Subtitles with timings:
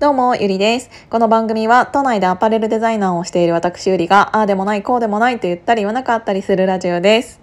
[0.00, 0.90] どうも、ゆりです。
[1.08, 7.40] この番組は、都内でアパレルデザイナーをしている私ゆりが、ああでもない、こうでもないと言ったり言わなかったりするラジオです。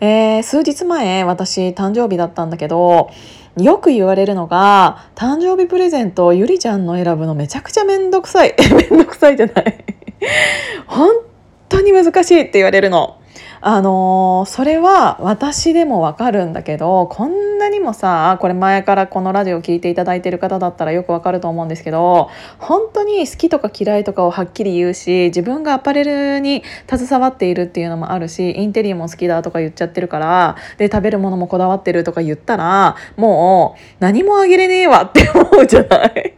[0.00, 3.10] えー、数日前、私、誕生日だったんだけど、
[3.58, 8.54] よく言われるのが、誕生日プレゼント、ゆりちゃんの選ぶのめちゃくちゃめんどくさい。
[8.90, 9.84] めんどくさいじゃない。
[10.86, 11.10] 本
[11.68, 13.19] 当に難しいって言われるの。
[13.62, 36.34] あのー、それは私でもわかるんだけどこんなにもさこれ前からこのラジオを聴いていただいてる方だったらよくわかると思うんですけど本当に好きとか嫌いとかをはっきり言うし自分がアパレルに携わっているっていうのもあるしインテリアも好きだとか言っちゃってるからで食べるものもこだわってるとか言ったらもう何もあげれねえわって思うじゃない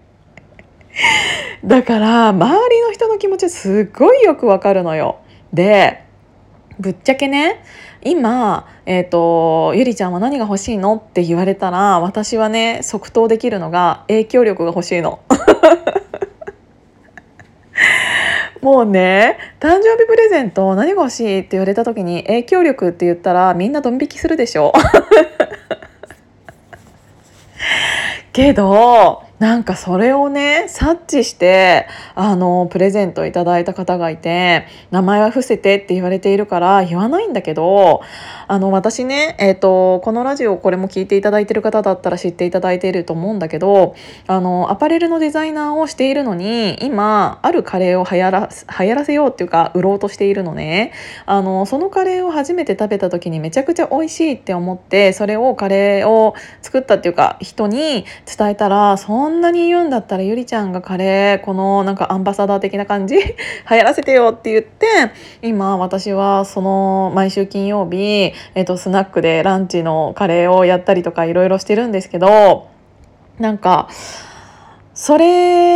[1.64, 5.20] だから周りの人の気持ちすっごいよくわかるのよ。
[5.52, 6.01] で
[6.82, 7.62] ぶっちゃけね
[8.02, 15.20] 今、えーと「ゆりちゃんは何が欲しいの?」って言われたら私はね即答できるのが影響力が欲しいの。
[18.60, 24.72] もうね誕生日プレゼント何が欲しいって言われた時に影響力って言ったらみんなドン引きするでしょ
[28.32, 38.02] けどなんかそれをね察知してあのプレゼントいただいた方がいて名前は伏せてって言われているから言わないんだけど
[38.46, 43.96] あの私ね、えーと、このラジオこれも聞いていただいてる方だったら知っていただいていると思うんだけど
[44.28, 48.48] あのアパレルのデザイナーをしているのに今あるカレーを流行ら
[48.78, 50.92] 流行らせようっていうか売ろうとしているのね。
[51.26, 63.16] あのそのカレーを初めて食べた時にめちゃくちゃ美味しいって思ってそれをカレーを作ったっていうか人に伝えたらそんんなに言うんだったらゆりちゃんがカレーこのなんかアンバサダー的な感じ？
[63.18, 63.32] 流
[63.68, 64.86] 行らせてよって言って
[65.42, 72.68] 今私はその毎週金曜日、えっと、スナックでランチのカレーをやったりとかいろいろしてるんですけど
[73.38, 73.88] なんか
[74.94, 75.71] それ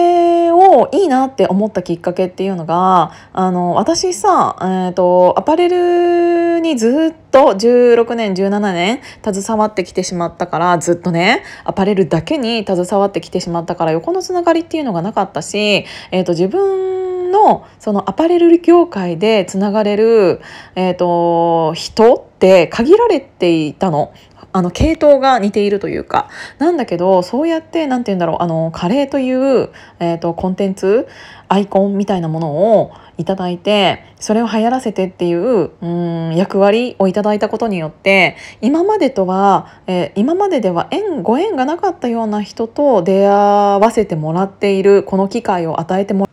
[0.81, 20.41] をいいなって思ったきっかけっていうのがあの私さ、えーと、アパレルにずっと16年17年携わってきてしまったからずっとねアパレルだけに携わってきてしまったから横のつながりっていうのがなかったし、えーと、自分のそのアパレル業界でつながれる、
[20.75, 24.13] えーと人って限られていたの。
[24.57, 31.07] あの系統が似ているというかなんだけどそうやって何て言うんだろうあのカレーという、えーと、コンテンツ
[31.49, 46.26] アイコンみたいなものをいただいてそれを流行らせてっていううん役割をいただいたことによって今までとは、えー、今まででは縁ご縁がなかったような人と出会わせてもらっているこの機会を与えてもら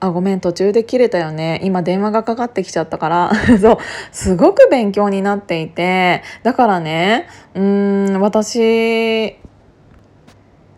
[0.00, 1.60] あ、ごめん、途中で切れたよね。
[1.62, 3.32] 今電話がかかってきちゃったから。
[3.60, 3.78] そう、
[4.12, 9.36] すごく勉強になっていて、だからね、うーん、私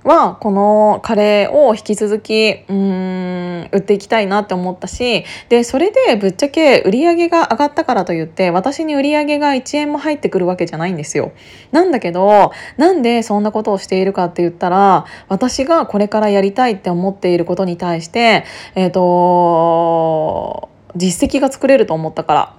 [0.04, 11.32] はこのカレーを引き続きうん売っていきたいなって思ったしでそれでぶっちゃけ売り上げが上がったからといって私に売り上げが1円も入ってくるわけじゃないんですよ。
[11.70, 22.54] なんだけどなんでそんなことをしているかって言ったら私がこれからやりたいって思っていることに対してえっ、ー、と実績が作れると思ったから。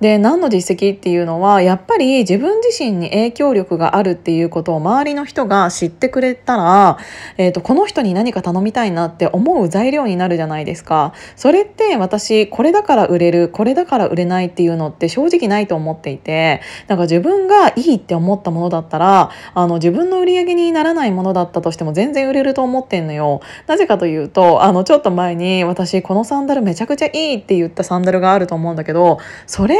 [0.00, 6.98] で何の実績っていうのはやっぱり自分自身に影響力があるっていうことを周りの人が知ってくれたら、
[7.38, 11.14] えーと、この人に何か頼みたいなって思う材料になるじゃないですか。
[11.34, 23.40] それって私これだから売れるこれだから売れないっていうのって正直ないと思っていてなんか自分がいいって思ったものだったらあの自分の売り上げにならないものだったとしても全然売れると思ってんのよ。
[23.66, 29.76] なぜかというとあのちょっと前に私このサンダルめちゃくちゃいいって言ったサンダルがあると思うんだけどそれ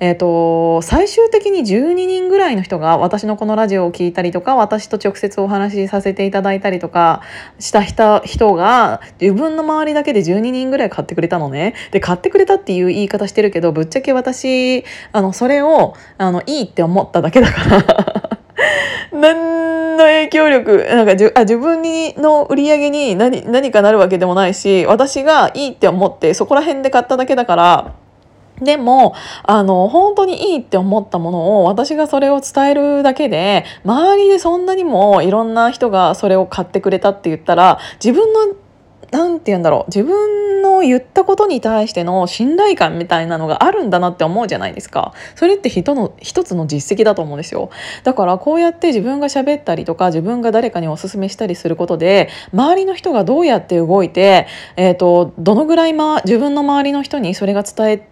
[0.00, 7.22] えーと、最終的に12人ぐらいの人が私のこのラジオを聞いたりとか私と直接お話しさせていただいたりとか
[7.58, 11.74] した人が自分の周りだけで12人ぐらい買ってくれたのね。
[11.90, 18.38] で買ってくれたっていう言い方してるけどぶっちゃけ私あのそれをあのいいって思っただけだから
[19.98, 27.94] の影響力なんかじゅあ自分にの売り上げに何何かなるわけでもないし私がいいって思ってそこら辺で買っただけだから。
[28.60, 29.14] でも
[29.44, 38.56] あの本当にいいって思ったものを私がそれを伝えるだけで周りでそんなにもいろんな人がそれを買ってくれたって言ったら自分の
[39.10, 39.90] 何て言うんだろう。
[39.90, 45.14] 自分の言ったことに対しての信頼感みたいなのがあるんだなって思うじゃないですか。
[45.34, 47.70] それって人の一つの実績だと思うんですよ。
[48.04, 54.46] だからこうやって自分が喋ったりとか自分が誰かにおすすめしたりすることで周りの人がどうやって動いて、
[54.76, 58.08] えーと、どのぐらい、ま、自分の周りの人にそれが伝え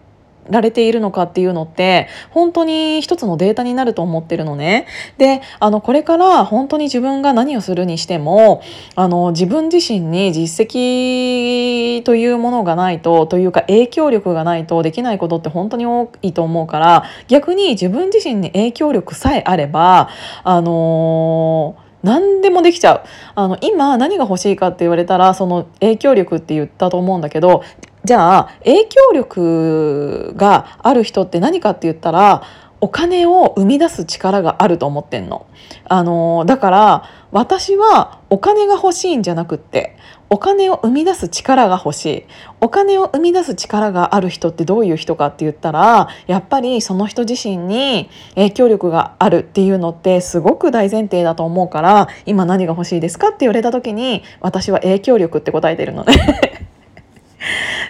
[0.49, 4.87] られているのかっていうのって本当に一つのデータになると思ってるのね。
[5.17, 8.61] であのこれから本当に自分が何をするにしても
[8.95, 20.09] あの自分自身に実績というものがないとというか影響力がないとできないことって本当に多いと思うから逆に自分自身に影響力さえあれば
[20.43, 23.03] あのー何でもできちゃう
[23.35, 27.63] あの今何が欲しいかって言われたらその影響力って言ったと思うんだけど
[28.07, 32.41] じゃあ影響力がある人って何かって言ったら
[32.79, 35.45] お金を生み出す力があると思ってんの。
[35.89, 39.97] あのだから私はお金が欲しいんじゃなくって
[40.29, 42.23] お金を生み出す力が欲しい
[42.61, 56.56] お金を生み出す力がある人ってどういう人かって言ったらやっぱりその人自身に影響力があるっていうのってすごく大前提だと思うから今何が欲しいですかって言われた時に私は影響力って答えてるのね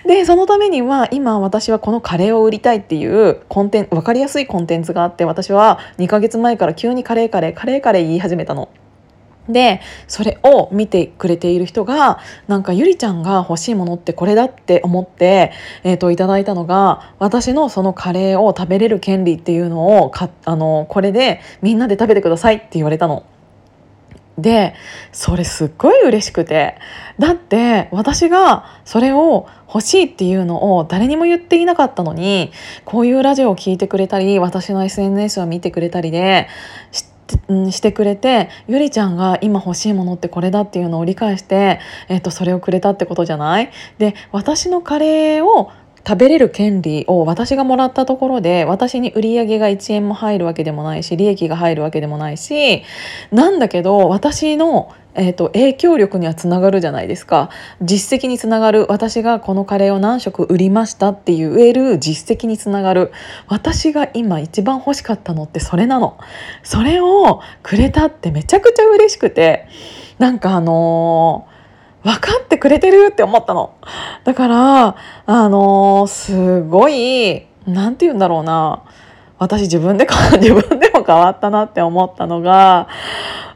[0.07, 8.69] でそのためには今私はこのカレーを売りたいっていうコンテン分かりやすいコンテンツがあって私は2ヶ月前から急にカレーカレーカレーカレー言い始めたの。
[9.49, 12.19] でそれを見てくれている人が
[12.49, 23.23] なんかゆりちゃんが欲しいものってこれだって思って、えーと、いただいたのが私のそのカレーを食べれる権利っていうのをかあのこれでみんなで食べてくださいって言われたの。
[24.37, 24.75] で
[25.11, 26.77] それすっごい嬉しくて。
[27.19, 32.51] だって私がそれを欲しいっていうのを誰にも言っていなかったのに
[32.85, 36.47] こういうラジオを聴いてくれたり私の SNS を見てくれたりで
[37.71, 43.71] してくれてゆりちゃんが今欲しいものってこれだっていうのを理解して、えっと、それをくれたってことじゃない？
[43.97, 45.71] で私のカレーを
[46.07, 52.83] 食べれる権利を私がもらったところで私に売り上げが1円も入るわけでもないし利益が入るわけでもないし
[53.31, 57.49] なんだけど私のえーと、影響力にはつながるじゃないですか。
[57.81, 58.85] 実績につながる。
[58.87, 61.97] 私がこのカレーを何食売りましたって言える。
[61.97, 63.11] 実績につながる。
[63.47, 66.19] 私が今一番欲しかったのってそれなの。
[66.61, 69.67] それをくれたってめちゃくちゃ嬉しくて。
[70.19, 71.57] なんかあのー
[72.07, 73.75] 分かってくれてるって思ったの。
[74.23, 74.95] だから、
[75.25, 78.83] あのー、すごい、何て言うんだろうな。
[79.37, 80.07] 私自分で、
[80.39, 82.87] 自分でも変わったなって思ったのが、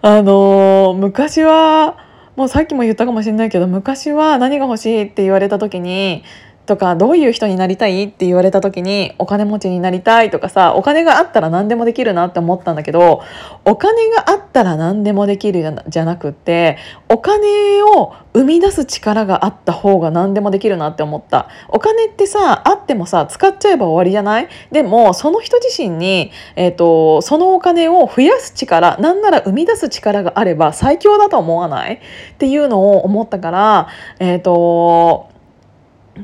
[0.01, 1.95] あのー、昔は、
[2.35, 6.23] もうさっきも言ったかもしれないけど、昔は何が欲しいって言われた時に、
[6.65, 13.23] とかどういう人になりたいって言われた時にお金持ちになりたいとかさお金があったら何でもできるなって思ったんだけど
[13.65, 16.77] お金があったら何でもできるじゃなくって
[17.09, 21.49] お金を生み出す力があった方が何でもできるなって思った。
[21.67, 24.47] お金ってさあってもさ使っちゃえば終わりじゃない？
[24.71, 31.95] でもその人自身に、えーと、そのお金を増やす力なんなら生み出す力があれば最強だと思わない？
[31.95, 31.99] っ
[32.37, 35.30] ていうのを思ったからえっ、ー、と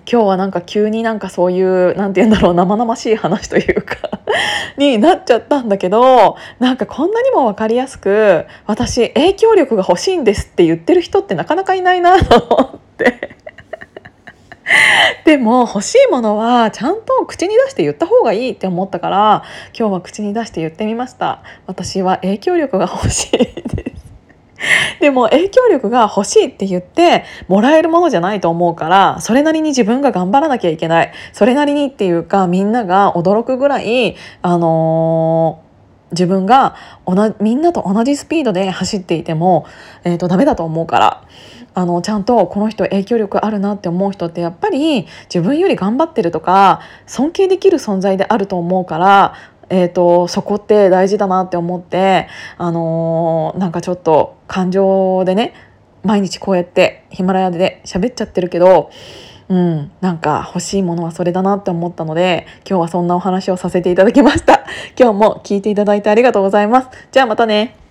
[0.09, 3.97] 今日はなんか急になんかそういう何て言うんだろう生々しい話というか
[4.77, 13.37] になっちゃったんだけどなんかこんなにも分かりやすく私影響力が欲しいんですって言ってる人ってなかなかいないなと思って。
[15.25, 19.43] でも欲しいものはちゃんと口に出して言った方がいいって思ったから
[19.77, 21.41] 今日は口に出して言ってみました。
[21.65, 23.56] 私は影響力が欲しい。
[24.99, 31.11] でも影響力が欲しいって言ってもらえるものじゃないと思うからそれなりに自分が頑張らなきゃいけない。
[31.33, 35.67] それなりにっていうかみんなが驚くぐらいあのー
[36.11, 36.75] 自分が
[37.41, 39.65] みんなと同じスピードで走っていても、
[40.03, 41.23] えーと、ダメだと思うから
[41.73, 49.33] あのちゃんとこの人影響力あるなって思う人ってやっぱり自分より頑張ってるとか尊敬できる存在であると思うから
[49.69, 55.53] えーと、そこって大事だなって思って、あのー、なんかちょっと感情でね
[56.03, 58.91] 毎日こうやってヒマラヤで喋っちゃってるけど、
[59.49, 64.63] うん、なんか欲しいものはそれだなって思ったので今日はそんなお話をさせていただきました。
[64.97, 66.89] 今日も聞いていただいてありがとうございます。
[67.11, 67.86] じゃあまたね。